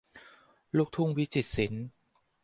[0.77, 1.85] ลูกทุ่งวิจิตรศิลป์